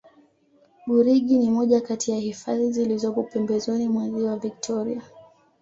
[0.87, 5.01] burigi ni moja Kati ya hifadhi zilizopo pembezoni mwa ziwa victoria